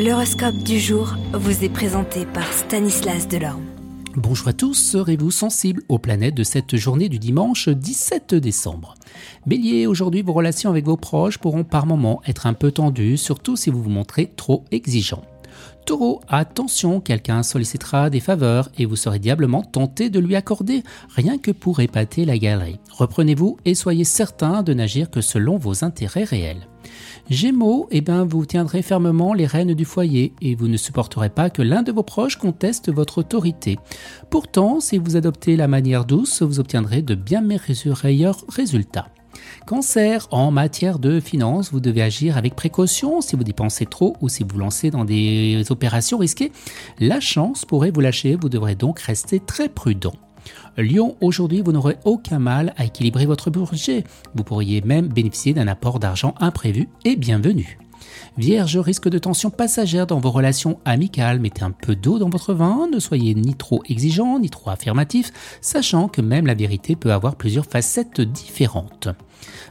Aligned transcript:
L'horoscope 0.00 0.58
du 0.58 0.78
jour 0.78 1.16
vous 1.32 1.64
est 1.64 1.68
présenté 1.68 2.24
par 2.24 2.52
Stanislas 2.52 3.26
Delorme. 3.26 3.64
Bonjour 4.14 4.46
à 4.46 4.52
tous, 4.52 4.74
serez-vous 4.74 5.32
sensible 5.32 5.82
aux 5.88 5.98
planètes 5.98 6.36
de 6.36 6.44
cette 6.44 6.76
journée 6.76 7.08
du 7.08 7.18
dimanche 7.18 7.68
17 7.68 8.36
décembre? 8.36 8.94
Bélier, 9.44 9.88
aujourd'hui 9.88 10.22
vos 10.22 10.34
relations 10.34 10.70
avec 10.70 10.84
vos 10.84 10.96
proches 10.96 11.38
pourront 11.38 11.64
par 11.64 11.84
moments 11.84 12.22
être 12.28 12.46
un 12.46 12.54
peu 12.54 12.70
tendues, 12.70 13.16
surtout 13.16 13.56
si 13.56 13.70
vous 13.70 13.82
vous 13.82 13.90
montrez 13.90 14.30
trop 14.36 14.64
exigeant. 14.70 15.24
Taureau, 15.86 16.20
attention, 16.28 17.00
quelqu'un 17.00 17.42
sollicitera 17.42 18.10
des 18.10 18.20
faveurs 18.20 18.68
et 18.76 18.84
vous 18.84 18.96
serez 18.96 19.18
diablement 19.18 19.62
tenté 19.62 20.10
de 20.10 20.20
lui 20.20 20.36
accorder, 20.36 20.82
rien 21.14 21.38
que 21.38 21.50
pour 21.50 21.80
épater 21.80 22.24
la 22.24 22.38
galerie. 22.38 22.78
Reprenez-vous 22.92 23.56
et 23.64 23.74
soyez 23.74 24.04
certain 24.04 24.62
de 24.62 24.74
n'agir 24.74 25.10
que 25.10 25.20
selon 25.20 25.56
vos 25.56 25.84
intérêts 25.84 26.24
réels. 26.24 26.68
Gémeaux, 27.30 27.88
eh 27.90 28.00
bien, 28.00 28.24
vous 28.24 28.46
tiendrez 28.46 28.82
fermement 28.82 29.34
les 29.34 29.46
rênes 29.46 29.74
du 29.74 29.84
foyer 29.84 30.32
et 30.40 30.54
vous 30.54 30.68
ne 30.68 30.76
supporterez 30.76 31.28
pas 31.28 31.50
que 31.50 31.62
l'un 31.62 31.82
de 31.82 31.92
vos 31.92 32.02
proches 32.02 32.36
conteste 32.36 32.90
votre 32.90 33.18
autorité. 33.18 33.78
Pourtant, 34.30 34.80
si 34.80 34.98
vous 34.98 35.16
adoptez 35.16 35.56
la 35.56 35.68
manière 35.68 36.04
douce, 36.04 36.42
vous 36.42 36.60
obtiendrez 36.60 37.02
de 37.02 37.14
bien 37.14 37.42
meilleurs 37.42 38.44
résultats. 38.48 39.08
Cancer, 39.66 40.26
en 40.30 40.50
matière 40.50 40.98
de 40.98 41.20
finances, 41.20 41.72
vous 41.72 41.80
devez 41.80 42.02
agir 42.02 42.36
avec 42.36 42.54
précaution 42.54 43.20
si 43.20 43.36
vous 43.36 43.44
dépensez 43.44 43.86
trop 43.86 44.16
ou 44.20 44.28
si 44.28 44.44
vous 44.44 44.58
lancez 44.58 44.90
dans 44.90 45.04
des 45.04 45.64
opérations 45.70 46.18
risquées. 46.18 46.52
La 46.98 47.20
chance 47.20 47.64
pourrait 47.64 47.90
vous 47.90 48.00
lâcher, 48.00 48.36
vous 48.40 48.48
devrez 48.48 48.74
donc 48.74 49.00
rester 49.00 49.40
très 49.40 49.68
prudent. 49.68 50.14
Lion, 50.76 51.16
aujourd'hui, 51.20 51.60
vous 51.60 51.72
n'aurez 51.72 51.96
aucun 52.04 52.38
mal 52.38 52.72
à 52.76 52.84
équilibrer 52.84 53.26
votre 53.26 53.50
budget. 53.50 54.04
Vous 54.34 54.44
pourriez 54.44 54.80
même 54.80 55.08
bénéficier 55.08 55.52
d'un 55.52 55.68
apport 55.68 55.98
d'argent 55.98 56.34
imprévu 56.38 56.88
et 57.04 57.16
bienvenu. 57.16 57.78
Vierge, 58.36 58.76
risque 58.78 59.08
de 59.08 59.18
tension 59.18 59.50
passagère 59.50 60.06
dans 60.06 60.20
vos 60.20 60.30
relations 60.30 60.78
amicales. 60.84 61.40
Mettez 61.40 61.62
un 61.62 61.70
peu 61.70 61.96
d'eau 61.96 62.18
dans 62.18 62.28
votre 62.28 62.54
vin, 62.54 62.88
ne 62.92 62.98
soyez 62.98 63.34
ni 63.34 63.54
trop 63.54 63.82
exigeant 63.88 64.38
ni 64.38 64.50
trop 64.50 64.70
affirmatif, 64.70 65.32
sachant 65.60 66.08
que 66.08 66.20
même 66.20 66.46
la 66.46 66.54
vérité 66.54 66.96
peut 66.96 67.12
avoir 67.12 67.36
plusieurs 67.36 67.66
facettes 67.66 68.20
différentes. 68.20 69.08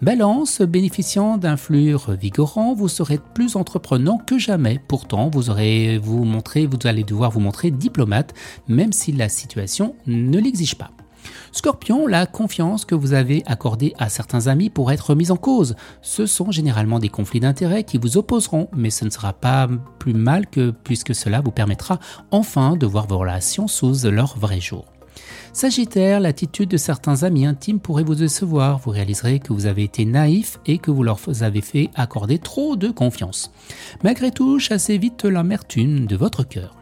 Balance, 0.00 0.62
bénéficiant 0.62 1.36
d'un 1.36 1.56
flux 1.56 1.96
vigorant, 2.20 2.74
vous 2.74 2.88
serez 2.88 3.18
plus 3.34 3.56
entreprenant 3.56 4.18
que 4.18 4.38
jamais. 4.38 4.80
Pourtant, 4.88 5.30
vous 5.30 5.50
allez 5.50 5.98
devoir 5.98 7.30
vous 7.30 7.40
montrer 7.40 7.70
diplomate, 7.70 8.34
même 8.68 8.92
si 8.92 9.12
la 9.12 9.28
situation 9.28 9.94
ne 10.06 10.38
l'exige 10.38 10.74
pas. 10.74 10.90
Scorpion, 11.52 12.06
la 12.06 12.26
confiance 12.26 12.84
que 12.84 12.94
vous 12.94 13.12
avez 13.12 13.42
accordée 13.46 13.94
à 13.98 14.08
certains 14.08 14.46
amis 14.46 14.70
pourrait 14.70 14.94
être 14.94 15.14
mise 15.14 15.30
en 15.30 15.36
cause. 15.36 15.76
Ce 16.00 16.26
sont 16.26 16.50
généralement 16.50 16.98
des 16.98 17.08
conflits 17.08 17.40
d'intérêts 17.40 17.84
qui 17.84 17.98
vous 17.98 18.16
opposeront, 18.16 18.68
mais 18.74 18.90
ce 18.90 19.04
ne 19.04 19.10
sera 19.10 19.32
pas 19.32 19.68
plus 19.98 20.14
mal 20.14 20.46
que 20.46 20.70
puisque 20.70 21.14
cela 21.14 21.40
vous 21.40 21.50
permettra 21.50 21.98
enfin 22.30 22.76
de 22.76 22.86
voir 22.86 23.06
vos 23.06 23.18
relations 23.18 23.68
sous 23.68 23.92
leur 24.04 24.38
vrai 24.38 24.60
jour. 24.60 24.86
Sagittaire, 25.52 26.20
l'attitude 26.20 26.70
de 26.70 26.76
certains 26.78 27.24
amis 27.24 27.44
intimes 27.44 27.80
pourrait 27.80 28.04
vous 28.04 28.14
décevoir. 28.14 28.78
Vous 28.78 28.90
réaliserez 28.90 29.38
que 29.38 29.52
vous 29.52 29.66
avez 29.66 29.84
été 29.84 30.04
naïf 30.06 30.58
et 30.64 30.78
que 30.78 30.90
vous 30.90 31.02
leur 31.02 31.20
avez 31.42 31.60
fait 31.60 31.90
accorder 31.94 32.38
trop 32.38 32.76
de 32.76 32.90
confiance. 32.90 33.52
Malgré 34.02 34.30
tout, 34.30 34.58
chassez 34.58 34.96
vite 34.96 35.24
l'amertume 35.24 36.06
de 36.06 36.16
votre 36.16 36.44
cœur. 36.44 36.81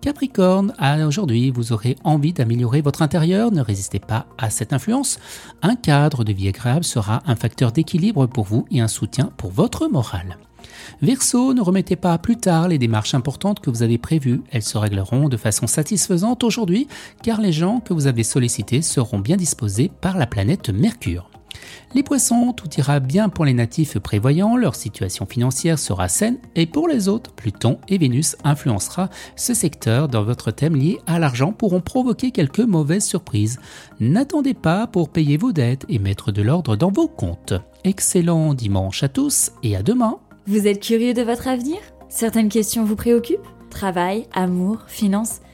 Capricorne, 0.00 0.72
aujourd'hui, 1.06 1.50
vous 1.50 1.72
aurez 1.72 1.96
envie 2.04 2.32
d'améliorer 2.32 2.80
votre 2.80 3.02
intérieur, 3.02 3.52
ne 3.52 3.60
résistez 3.60 3.98
pas 3.98 4.26
à 4.38 4.48
cette 4.48 4.72
influence. 4.72 5.18
Un 5.60 5.76
cadre 5.76 6.24
de 6.24 6.32
vie 6.32 6.48
agréable 6.48 6.84
sera 6.84 7.22
un 7.26 7.36
facteur 7.36 7.70
d'équilibre 7.70 8.26
pour 8.26 8.44
vous 8.44 8.64
et 8.70 8.80
un 8.80 8.88
soutien 8.88 9.30
pour 9.36 9.50
votre 9.50 9.88
morale. 9.88 10.38
Verseau, 11.02 11.52
ne 11.52 11.60
remettez 11.60 11.96
pas 11.96 12.16
plus 12.16 12.36
tard 12.36 12.68
les 12.68 12.78
démarches 12.78 13.14
importantes 13.14 13.60
que 13.60 13.68
vous 13.68 13.82
avez 13.82 13.98
prévues. 13.98 14.42
Elles 14.50 14.62
se 14.62 14.78
régleront 14.78 15.28
de 15.28 15.36
façon 15.36 15.66
satisfaisante 15.66 16.44
aujourd'hui 16.44 16.88
car 17.22 17.40
les 17.40 17.52
gens 17.52 17.80
que 17.80 17.92
vous 17.92 18.06
avez 18.06 18.22
sollicités 18.22 18.82
seront 18.82 19.18
bien 19.18 19.36
disposés 19.36 19.90
par 20.00 20.16
la 20.16 20.26
planète 20.26 20.70
Mercure. 20.70 21.30
Les 21.94 22.02
poissons, 22.02 22.52
tout 22.52 22.68
ira 22.78 23.00
bien 23.00 23.28
pour 23.28 23.44
les 23.44 23.52
natifs 23.52 23.98
prévoyants, 23.98 24.56
leur 24.56 24.74
situation 24.74 25.26
financière 25.26 25.78
sera 25.78 26.08
saine 26.08 26.38
et 26.54 26.66
pour 26.66 26.88
les 26.88 27.08
autres, 27.08 27.32
Pluton 27.32 27.78
et 27.88 27.98
Vénus 27.98 28.36
influencera 28.44 29.10
ce 29.36 29.54
secteur 29.54 30.08
dans 30.08 30.22
votre 30.22 30.50
thème 30.50 30.76
lié 30.76 30.98
à 31.06 31.18
l'argent 31.18 31.52
pourront 31.52 31.80
provoquer 31.80 32.30
quelques 32.30 32.60
mauvaises 32.60 33.04
surprises. 33.04 33.58
N'attendez 33.98 34.54
pas 34.54 34.86
pour 34.86 35.08
payer 35.08 35.36
vos 35.36 35.52
dettes 35.52 35.84
et 35.88 35.98
mettre 35.98 36.32
de 36.32 36.42
l'ordre 36.42 36.76
dans 36.76 36.92
vos 36.92 37.08
comptes. 37.08 37.54
Excellent 37.84 38.54
dimanche 38.54 39.02
à 39.02 39.08
tous 39.08 39.52
et 39.62 39.74
à 39.74 39.82
demain. 39.82 40.18
Vous 40.46 40.66
êtes 40.66 40.80
curieux 40.80 41.14
de 41.14 41.22
votre 41.22 41.48
avenir? 41.48 41.78
Certaines 42.08 42.48
questions 42.48 42.84
vous 42.84 42.96
préoccupent? 42.96 43.46
Travail, 43.70 44.26
amour, 44.32 44.84
finances? 44.86 45.40